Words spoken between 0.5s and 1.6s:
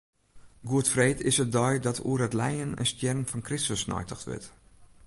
Goedfreed is de